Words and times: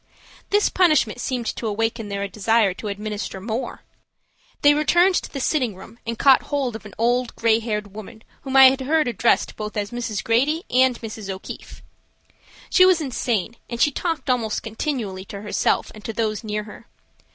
This 0.49 0.67
punishment 0.67 1.21
seemed 1.21 1.45
to 1.55 1.67
awaken 1.67 2.09
their 2.09 2.27
desire 2.27 2.73
to 2.73 2.87
administer 2.87 3.39
more. 3.39 3.83
They 4.63 4.73
returned 4.73 5.13
to 5.21 5.31
the 5.31 5.39
sitting 5.39 5.75
room 5.75 5.99
and 6.07 6.17
caught 6.17 6.41
hold 6.41 6.75
of 6.75 6.87
an 6.87 6.95
old 6.97 7.35
gray 7.35 7.59
haired 7.59 7.93
woman 7.93 8.23
whom 8.41 8.55
I 8.57 8.71
have 8.71 8.79
heard 8.79 9.07
addressed 9.07 9.55
both 9.55 9.77
as 9.77 9.91
Mrs. 9.91 10.23
Grady 10.23 10.63
and 10.71 10.99
Mrs. 11.01 11.29
O'Keefe. 11.29 11.83
She 12.71 12.83
was 12.83 12.99
insane, 12.99 13.57
and 13.69 13.79
she 13.79 13.91
talked 13.91 14.27
almost 14.27 14.63
continually 14.63 15.23
to 15.25 15.41
herself 15.43 15.91
and 15.93 16.03
to 16.05 16.13
those 16.13 16.43
near 16.43 16.63
her. 16.63 16.87